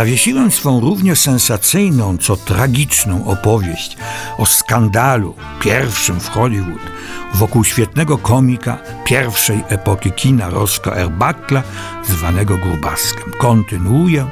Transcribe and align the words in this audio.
Zawiesiłem 0.00 0.50
swą 0.50 0.80
równie 0.80 1.16
sensacyjną, 1.16 2.18
co 2.18 2.36
tragiczną 2.36 3.26
opowieść 3.26 3.96
o 4.38 4.46
skandalu 4.46 5.34
pierwszym 5.60 6.20
w 6.20 6.28
Hollywood 6.28 6.80
wokół 7.34 7.64
świetnego 7.64 8.18
komika 8.18 8.78
pierwszej 9.04 9.64
epoki 9.68 10.12
kina 10.12 10.50
Rosco 10.50 10.96
Erbakla, 10.96 11.62
zwanego 12.08 12.56
Grubaskiem. 12.56 13.32
Kontynuuję 13.38 14.26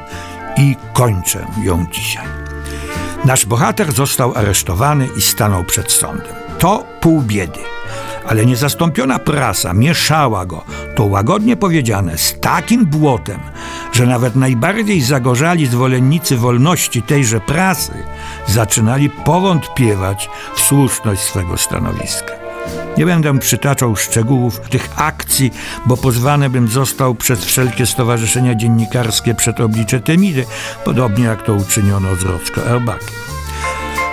i 0.56 0.76
kończę 0.92 1.46
ją 1.62 1.86
dzisiaj. 1.92 2.26
Nasz 3.24 3.46
bohater 3.46 3.92
został 3.92 4.34
aresztowany 4.34 5.08
i 5.16 5.22
stanął 5.22 5.64
przed 5.64 5.92
sądem. 5.92 6.34
To 6.58 6.84
pół 7.00 7.22
biedy 7.22 7.60
ale 8.28 8.46
niezastąpiona 8.46 9.18
prasa 9.18 9.74
mieszała 9.74 10.46
go, 10.46 10.64
to 10.94 11.04
łagodnie 11.04 11.56
powiedziane, 11.56 12.18
z 12.18 12.40
takim 12.40 12.86
błotem, 12.86 13.40
że 13.92 14.06
nawet 14.06 14.36
najbardziej 14.36 15.00
zagorzali 15.00 15.66
zwolennicy 15.66 16.36
wolności 16.36 17.02
tejże 17.02 17.40
prasy 17.40 17.92
zaczynali 18.46 19.10
powątpiewać 19.10 20.30
w 20.54 20.60
słuszność 20.60 21.20
swego 21.20 21.56
stanowiska. 21.56 22.32
Nie 22.98 23.06
będę 23.06 23.38
przytaczał 23.38 23.96
szczegółów 23.96 24.60
tych 24.60 24.88
akcji, 24.96 25.50
bo 25.86 25.96
pozwany 25.96 26.50
bym 26.50 26.68
został 26.68 27.14
przez 27.14 27.44
wszelkie 27.44 27.86
stowarzyszenia 27.86 28.54
dziennikarskie 28.54 29.34
przed 29.34 29.60
oblicze 29.60 30.00
Temidy, 30.00 30.44
podobnie 30.84 31.24
jak 31.24 31.42
to 31.42 31.54
uczyniono 31.54 32.16
z 32.16 32.22
Rocko 32.22 32.66
Erbakiem. 32.66 33.37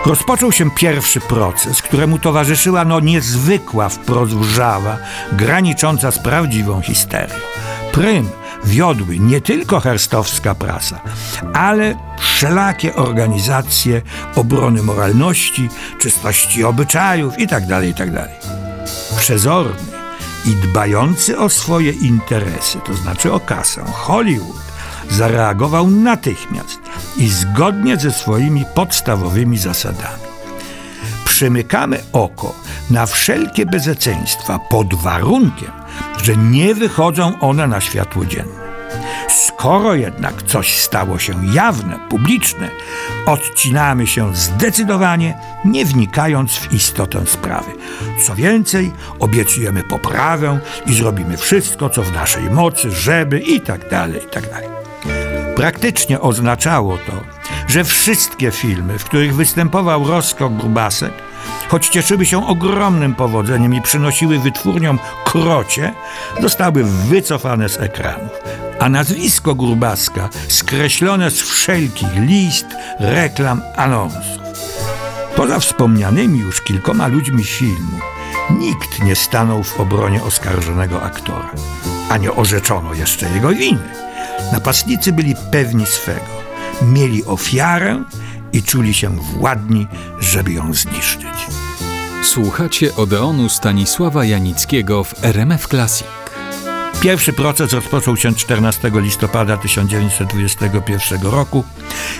Rozpoczął 0.05 0.51
się 0.51 0.71
pierwszy 0.71 1.19
proces, 1.19 1.81
któremu 1.81 2.19
towarzyszyła 2.19 2.85
no 2.85 2.99
niezwykła 2.99 3.89
wprost 3.89 4.33
wrzawa, 4.33 4.97
granicząca 5.31 6.11
z 6.11 6.19
prawdziwą 6.19 6.81
histerią. 6.81 7.35
Prym 7.91 8.29
wiodły 8.65 9.19
nie 9.19 9.41
tylko 9.41 9.79
herstowska 9.79 10.55
prasa, 10.55 11.01
ale 11.53 11.95
wszelakie 12.19 12.95
organizacje 12.95 14.01
obrony 14.35 14.83
moralności, 14.83 15.69
czystości 15.99 16.63
obyczajów 16.63 17.39
itd., 17.39 17.67
tak 17.67 17.85
itd. 17.85 18.29
Tak 18.41 19.19
Przezorny 19.19 19.91
i 20.45 20.49
dbający 20.49 21.39
o 21.39 21.49
swoje 21.49 21.91
interesy, 21.91 22.79
to 22.85 22.93
znaczy 22.93 23.33
o 23.33 23.39
kasę, 23.39 23.83
Hollywood 23.93 24.64
zareagował 25.09 25.87
natychmiast 25.87 26.79
i 27.17 27.27
zgodnie 27.27 27.97
ze 27.97 28.11
swoimi 28.11 28.65
podstawowymi 28.75 29.57
zasadami. 29.57 30.23
Przymykamy 31.25 32.03
oko 32.13 32.55
na 32.89 33.05
wszelkie 33.05 33.65
bezeceństwa 33.65 34.59
pod 34.59 34.93
warunkiem, 34.93 35.71
że 36.23 36.37
nie 36.37 36.75
wychodzą 36.75 37.39
one 37.39 37.67
na 37.67 37.81
światło 37.81 38.25
dzienne. 38.25 38.65
Skoro 39.29 39.95
jednak 39.95 40.43
coś 40.43 40.77
stało 40.77 41.19
się 41.19 41.33
jawne, 41.53 41.99
publiczne, 42.09 42.69
odcinamy 43.25 44.07
się 44.07 44.35
zdecydowanie, 44.35 45.37
nie 45.65 45.85
wnikając 45.85 46.51
w 46.51 46.73
istotę 46.73 47.25
sprawy. 47.25 47.71
Co 48.25 48.35
więcej, 48.35 48.91
obiecujemy 49.19 49.83
poprawę 49.83 50.59
i 50.85 50.93
zrobimy 50.93 51.37
wszystko, 51.37 51.89
co 51.89 52.03
w 52.03 52.13
naszej 52.13 52.43
mocy, 52.43 52.91
żeby 52.91 53.39
i 53.39 53.61
tak 53.61 53.89
dalej, 53.89 54.21
i 54.25 54.29
tak 54.29 54.49
dalej. 54.49 54.74
Praktycznie 55.55 56.21
oznaczało 56.21 56.97
to, 56.97 57.13
że 57.67 57.83
wszystkie 57.83 58.51
filmy, 58.51 58.99
w 58.99 59.05
których 59.05 59.35
występował 59.35 60.07
Roskok 60.07 60.53
Grubasek, 60.53 61.13
choć 61.69 61.87
cieszyły 61.87 62.25
się 62.25 62.47
ogromnym 62.47 63.15
powodzeniem 63.15 63.73
i 63.73 63.81
przynosiły 63.81 64.39
wytwórniom 64.39 64.99
krocie, 65.25 65.93
zostały 66.41 66.83
wycofane 66.83 67.69
z 67.69 67.77
ekranów, 67.77 68.31
a 68.79 68.89
nazwisko 68.89 69.55
Grubaska 69.55 70.29
skreślone 70.47 71.31
z 71.31 71.41
wszelkich 71.41 72.15
list, 72.15 72.67
reklam, 72.99 73.61
anonsów. 73.75 74.45
Poza 75.35 75.59
wspomnianymi 75.59 76.39
już 76.39 76.61
kilkoma 76.61 77.07
ludźmi 77.07 77.43
filmu, 77.43 77.99
nikt 78.59 79.03
nie 79.03 79.15
stanął 79.15 79.63
w 79.63 79.79
obronie 79.79 80.23
oskarżonego 80.23 81.03
aktora, 81.03 81.49
a 82.09 82.17
nie 82.17 82.31
orzeczono 82.31 82.93
jeszcze 82.93 83.29
jego 83.29 83.49
winy. 83.49 84.04
Napastnicy 84.51 85.11
byli 85.11 85.35
pewni 85.51 85.85
swego. 85.85 86.25
Mieli 86.81 87.25
ofiarę 87.25 88.03
i 88.53 88.63
czuli 88.63 88.93
się 88.93 89.09
władni, 89.09 89.87
żeby 90.19 90.53
ją 90.53 90.73
zniszczyć. 90.73 91.47
Słuchacie 92.23 92.95
Odeonu 92.95 93.49
Stanisława 93.49 94.25
Janickiego 94.25 95.03
w 95.03 95.25
RMF 95.25 95.67
Classic. 95.67 96.07
Pierwszy 97.01 97.33
proces 97.33 97.73
rozpoczął 97.73 98.17
się 98.17 98.35
14 98.35 98.91
listopada 98.95 99.57
1921 99.57 101.21
roku. 101.21 101.63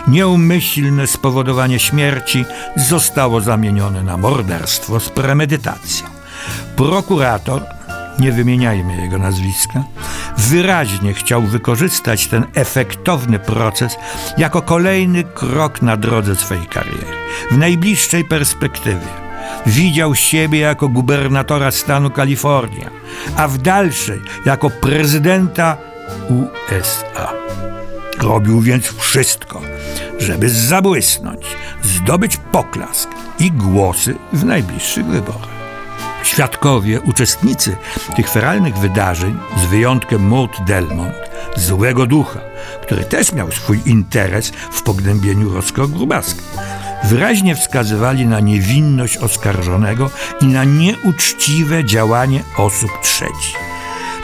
Nieumyślne 0.08 1.08
spowodowanie 1.08 1.80
śmierci 1.80 2.46
zostało 2.76 3.42
zamienione 3.42 4.04
na 4.04 4.18
morderstwo 4.18 5.00
z 5.00 5.10
premedytacją. 5.10 6.08
Prokurator 6.76 7.66
nie 8.20 8.32
wymieniajmy 8.32 9.02
jego 9.02 9.18
nazwiska, 9.18 9.84
wyraźnie 10.38 11.14
chciał 11.14 11.42
wykorzystać 11.42 12.28
ten 12.28 12.46
efektowny 12.54 13.40
proces 13.40 13.98
jako 14.38 14.62
kolejny 14.62 15.24
krok 15.24 15.82
na 15.82 15.98
drodze 15.98 16.36
swej 16.36 16.68
kariery. 16.68 17.16
W 17.52 17.58
najbliższej 17.58 18.26
perspektywie 18.26 19.26
widział 19.66 20.16
siebie 20.16 20.60
jako 20.60 20.88
gubernatora 20.88 21.72
stanu 21.72 22.10
Kalifornia, 22.10 22.90
a 23.38 23.48
w 23.48 23.58
dalszej 23.58 24.22
jako 24.46 24.70
prezydenta 24.70 25.78
USA. 26.30 27.34
Robił 28.20 28.62
więc 28.62 28.86
wszystko, 28.86 29.62
żeby 30.20 30.50
zabłysnąć, 30.50 31.46
zdobyć 31.84 32.38
poklask 32.52 33.10
i 33.40 33.52
głosy 33.52 34.16
w 34.34 34.46
najbliższych 34.46 35.06
wyborach. 35.06 35.65
Świadkowie, 36.26 37.02
uczestnicy 37.02 37.76
tych 38.16 38.30
feralnych 38.30 38.78
wydarzeń, 38.78 39.38
z 39.58 39.66
wyjątkiem 39.66 40.28
Maud 40.28 40.52
Delmont, 40.68 41.16
złego 41.56 42.06
ducha, 42.06 42.40
który 42.82 43.04
też 43.04 43.34
miał 43.34 43.52
swój 43.52 43.82
interes 43.86 44.52
w 44.72 44.82
pognębieniu 44.82 45.54
Rosco 45.54 45.88
Grubaska, 45.88 46.42
wyraźnie 47.04 47.56
wskazywali 47.56 48.26
na 48.26 48.40
niewinność 48.40 49.18
oskarżonego 49.18 50.10
i 50.42 50.46
na 50.46 50.64
nieuczciwe 50.64 51.86
działanie 51.86 52.44
osób 52.58 52.92
trzecich. 53.02 53.56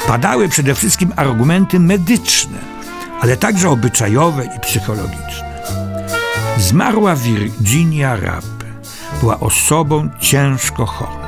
Padały 0.08 0.50
przede 0.50 0.76
wszystkim 0.76 1.14
argumenty 1.16 1.80
medyczne, 1.80 2.58
ale 3.20 3.38
także 3.38 3.70
obyczajowe 3.70 4.46
i 4.46 4.60
psychologiczne. 4.60 5.62
Zmarła 6.58 7.16
Virginia 7.16 8.16
Rapp. 8.16 8.46
Była 9.20 9.40
osobą 9.40 10.10
ciężko 10.20 10.86
chorą 10.86 11.21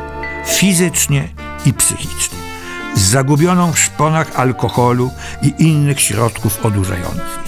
fizycznie 0.46 1.28
i 1.66 1.74
psychicznie, 1.74 2.38
zagubioną 2.96 3.72
w 3.72 3.80
szponach 3.80 4.40
alkoholu 4.40 5.12
i 5.42 5.54
innych 5.58 6.02
środków 6.02 6.66
odurzających, 6.66 7.40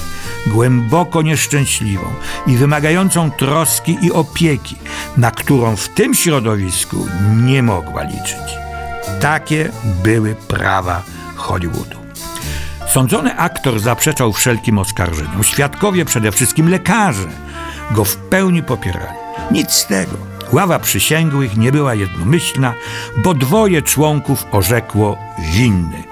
głęboko 0.48 1.22
nieszczęśliwą 1.22 2.14
i 2.48 2.58
wymagającą 2.58 3.32
troski 3.32 3.98
i 4.02 4.12
opieki, 4.12 4.76
na 5.18 5.32
którą 5.32 5.76
w 5.76 5.90
tym 5.90 6.14
środowisku 6.14 7.08
nie 7.44 7.64
mogła 7.64 8.04
liczyć. 8.04 8.56
Takie 9.22 9.72
były 10.04 10.36
prawa 10.36 11.04
Hollywoodu. 11.36 12.06
Sądzony 12.88 13.38
aktor 13.38 13.80
zaprzeczał 13.80 14.34
wszelkim 14.34 14.78
oskarżeniom. 14.78 15.44
Świadkowie, 15.44 16.06
przede 16.06 16.32
wszystkim 16.32 16.70
lekarze, 16.70 17.28
go 17.92 18.06
w 18.06 18.16
pełni 18.16 18.64
popierali. 18.64 19.18
Nic 19.52 19.72
z 19.72 19.88
tego. 19.88 20.35
Ława 20.56 20.80
przysięgłych 20.80 21.58
nie 21.58 21.72
była 21.72 21.96
jednomyślna, 21.96 22.74
bo 23.24 23.34
dwoje 23.34 23.82
członków 23.82 24.46
orzekło 24.52 25.18
winny. 25.54 26.04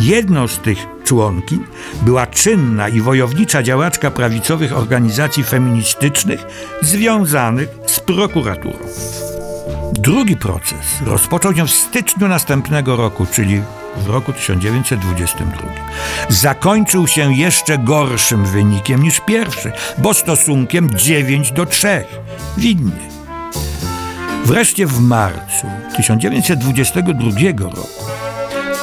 Jedną 0.00 0.48
z 0.48 0.58
tych 0.58 0.78
członkiń 1.04 1.64
była 2.02 2.26
czynna 2.26 2.88
i 2.88 3.00
wojownicza 3.00 3.62
działaczka 3.62 4.10
prawicowych 4.10 4.76
organizacji 4.76 5.44
feministycznych 5.44 6.40
związanych 6.82 7.68
z 7.86 8.00
prokuraturą. 8.00 8.78
Drugi 9.92 10.36
proces 10.36 11.02
rozpoczął 11.06 11.54
się 11.54 11.66
w 11.66 11.70
styczniu 11.70 12.28
następnego 12.28 12.96
roku, 12.96 13.26
czyli 13.32 13.62
w 13.96 14.08
roku 14.08 14.32
1922. 14.32 15.68
Zakończył 16.28 17.06
się 17.06 17.34
jeszcze 17.34 17.78
gorszym 17.78 18.46
wynikiem 18.46 19.02
niż 19.02 19.20
pierwszy, 19.20 19.72
bo 19.98 20.14
stosunkiem 20.14 20.90
9 20.90 21.52
do 21.52 21.66
3. 21.66 22.04
Winny. 22.58 23.08
Wreszcie 24.48 24.86
w 24.86 25.00
marcu 25.00 25.66
1922 25.96 27.30
roku 27.60 27.88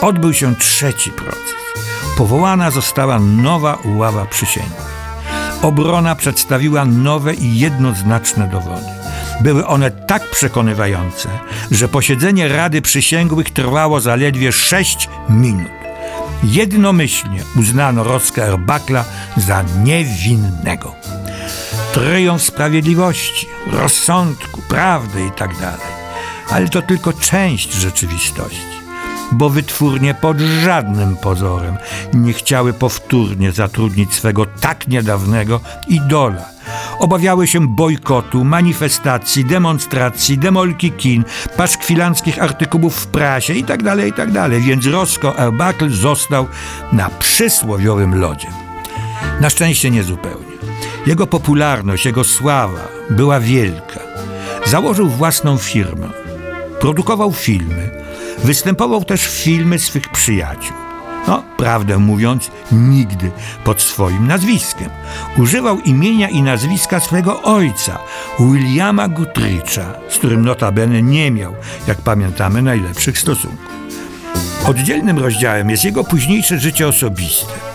odbył 0.02 0.34
się 0.34 0.56
trzeci 0.56 1.12
proces. 1.12 1.54
Powołana 2.18 2.72
została 2.72 3.20
nowa 3.20 3.78
ława 3.86 4.26
przysięgłych. 4.26 4.96
Obrona 5.62 6.16
przedstawiła 6.16 6.86
nowe 6.86 7.34
i 7.34 7.60
jednoznaczne 7.60 8.48
dowody. 8.48 8.86
Były 9.42 9.68
one 9.68 9.92
tak 9.92 10.32
przekonywające, 10.32 11.30
że 11.72 11.88
posiedzenie 11.88 12.48
Rady 12.48 12.82
Przysięgłych 12.82 13.50
trwało 13.50 14.02
zaledwie 14.02 14.52
6 14.52 15.10
minut. 15.30 15.72
Jednomyślnie 16.44 17.44
uznano 17.60 18.04
Roskę 18.04 18.44
Erbakla 18.44 19.06
za 19.38 19.64
niewinnego. 19.84 20.96
Tryumf 21.96 22.44
sprawiedliwości, 22.44 23.48
rozsądku, 23.72 24.62
prawdy 24.62 25.26
i 25.26 25.32
tak. 25.32 25.50
Ale 26.52 26.70
to 26.70 26.82
tylko 26.82 27.14
część 27.14 27.74
rzeczywistości 27.74 28.76
bo 29.32 29.50
wytwórnie 29.50 30.14
pod 30.14 30.40
żadnym 30.40 31.18
pozorem 31.18 31.78
nie 32.14 32.34
chciały 32.34 32.74
powtórnie 32.74 33.52
zatrudnić 33.52 34.14
swego 34.14 34.46
tak 34.46 34.88
niedawnego 34.88 35.60
idola. 35.88 36.46
Obawiały 37.00 37.48
się 37.48 37.68
bojkotu, 37.68 38.44
manifestacji, 38.44 39.46
demonstracji, 39.46 40.38
demolki 40.38 40.92
kin, 40.92 41.24
paszkwilanckich 41.58 42.44
artykułów 42.44 42.96
w 42.96 43.08
prasie 43.08 43.54
itd., 43.54 43.84
tak 43.84 44.06
itd., 44.06 44.34
tak 44.34 44.62
więc 44.62 44.86
Roscoe 44.86 45.36
Arbuckle 45.36 45.90
został 45.90 46.48
na 46.92 47.10
przysłowiowym 47.10 48.20
lodzie. 48.20 48.48
Na 49.42 49.50
szczęście 49.50 49.92
nie 49.92 50.04
zupełnie. 50.04 50.55
Jego 51.06 51.28
popularność, 51.28 52.06
jego 52.06 52.24
sława 52.24 52.88
była 53.10 53.40
wielka. 53.40 54.00
Założył 54.66 55.10
własną 55.10 55.58
firmę, 55.58 56.10
produkował 56.80 57.34
filmy, 57.34 58.06
Występował 58.46 59.06
też 59.06 59.28
w 59.28 59.44
filmy 59.44 59.80
swych 59.80 60.10
przyjaciół. 60.10 60.76
No, 61.28 61.44
prawdę 61.58 61.98
mówiąc, 61.98 62.52
nigdy 62.72 63.32
pod 63.64 63.82
swoim 63.82 64.28
nazwiskiem. 64.28 64.90
Używał 65.38 65.80
imienia 65.80 66.30
i 66.30 66.42
nazwiska 66.42 67.00
swego 67.00 67.42
ojca, 67.42 68.00
Williama 68.40 69.08
Gutrycza, 69.08 69.94
z 70.10 70.18
którym 70.18 70.46
notabene 70.46 71.02
nie 71.02 71.32
miał, 71.32 71.56
jak 71.88 72.02
pamiętamy, 72.02 72.62
najlepszych 72.62 73.20
stosunków. 73.20 73.76
Oddzielnym 74.66 75.20
rozdziałem 75.20 75.70
jest 75.70 75.86
jego 75.86 76.04
późniejsze 76.04 76.60
życie 76.60 76.88
osobiste. 76.88 77.75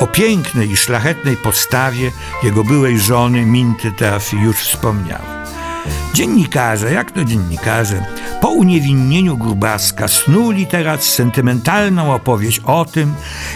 O 0.00 0.06
pięknej 0.06 0.70
i 0.70 0.76
szlachetnej 0.76 1.36
postawie 1.36 2.10
jego 2.42 2.64
byłej 2.64 3.00
żony 3.00 3.46
Minty 3.46 3.92
Teafi 3.92 4.36
już 4.36 4.56
wspomniałem. 4.56 5.36
Dziennikarze, 6.14 6.92
jak 6.92 7.10
to 7.10 7.24
dziennikarze, 7.24 8.06
po 8.40 8.48
uniewinnieniu 8.48 9.36
Grubaska 9.36 10.08
snuli 10.08 10.66
teraz 10.66 11.02
sentymentalną 11.02 12.14
opowieść 12.14 12.60
o 12.64 12.84
tym, 12.84 13.14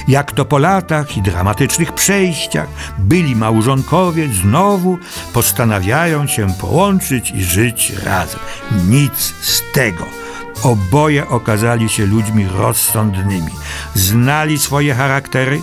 jak 0.09 0.33
to 0.33 0.45
po 0.45 0.59
latach 0.59 1.17
i 1.17 1.23
dramatycznych 1.23 1.93
przejściach 1.93 2.69
byli 2.99 3.37
małżonkowie 3.37 4.29
znowu 4.29 4.99
postanawiają 5.33 6.27
się 6.27 6.47
połączyć 6.61 7.31
i 7.31 7.45
żyć 7.45 7.93
razem. 8.05 8.41
Nic 8.89 9.35
z 9.43 9.63
tego. 9.73 10.05
Oboje 10.63 11.29
okazali 11.29 11.89
się 11.89 12.07
ludźmi 12.07 12.47
rozsądnymi, 12.57 13.53
znali 13.95 14.59
swoje 14.59 14.95
charaktery 14.95 15.61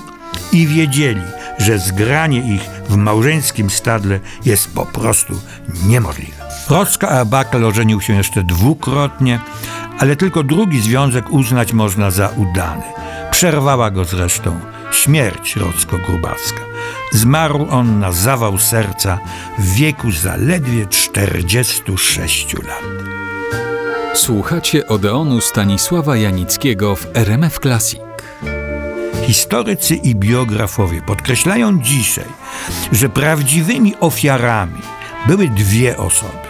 i 0.52 0.68
wiedzieli, 0.68 1.22
że 1.58 1.80
zgranie 1.80 2.56
ich 2.56 2.62
w 2.90 2.96
małżeńskim 2.96 3.70
stadle 3.70 4.20
jest 4.46 4.74
po 4.74 4.86
prostu 4.86 5.42
niemożliwe. 5.86 6.48
Rocka 6.70 7.10
Arbuckle 7.10 7.68
ożenił 7.68 8.02
się 8.02 8.14
jeszcze 8.14 8.44
dwukrotnie, 8.44 9.40
ale 10.00 10.16
tylko 10.16 10.44
drugi 10.44 10.82
związek 10.82 11.30
uznać 11.30 11.74
można 11.74 12.12
za 12.12 12.28
udany. 12.28 12.84
Przerwała 13.32 13.92
go 13.92 14.06
zresztą 14.06 14.60
śmierć 14.92 15.56
Rocko-Grubacka. 15.56 16.62
Zmarł 17.12 17.68
on 17.70 18.00
na 18.00 18.12
zawał 18.12 18.58
serca 18.58 19.20
w 19.60 19.74
wieku 19.74 20.12
zaledwie 20.12 20.86
46 20.86 22.54
lat. 22.54 22.84
Słuchacie 24.14 24.88
Odeonu 24.88 25.42
Stanisława 25.42 26.18
Janickiego 26.18 26.96
w 26.96 27.08
RMF 27.14 27.60
Classic. 27.60 28.02
Historycy 29.28 29.96
i 29.96 30.16
biografowie 30.16 31.02
podkreślają 31.02 31.82
dzisiaj, 31.82 32.26
że 32.92 33.10
prawdziwymi 33.10 33.96
ofiarami 34.00 34.82
były 35.26 35.48
dwie 35.48 35.98
osoby. 35.98 36.48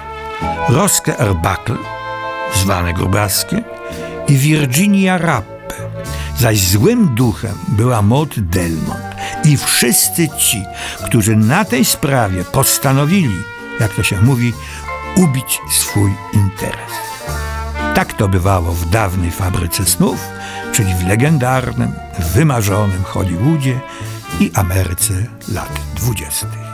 Roskę 0.69 1.17
Arbuckle, 1.17 1.77
zwane 2.55 2.93
Grubaskie, 2.93 3.63
i 4.27 4.35
Virginia 4.35 5.17
Rappe, 5.17 5.75
zaś 6.39 6.59
złym 6.59 7.15
duchem 7.15 7.57
była 7.67 8.01
Maud 8.01 8.39
Delmont 8.39 9.15
i 9.43 9.57
wszyscy 9.57 10.29
ci, 10.37 10.63
którzy 11.05 11.35
na 11.35 11.65
tej 11.65 11.85
sprawie 11.85 12.43
postanowili, 12.43 13.41
jak 13.79 13.93
to 13.93 14.03
się 14.03 14.21
mówi, 14.21 14.53
ubić 15.15 15.59
swój 15.71 16.11
interes. 16.33 17.16
Tak 17.97 18.13
to 18.13 18.27
bywało 18.27 18.71
w 18.71 18.89
dawnej 18.89 19.31
fabryce 19.31 19.85
snów, 19.85 20.19
czyli 20.71 20.93
w 20.93 21.07
legendarnym, 21.07 21.91
wymarzonym 22.33 23.03
Hollywoodzie 23.03 23.79
i 24.39 24.51
Ameryce 24.53 25.13
lat 25.47 25.81
dwudziestych. 25.95 26.66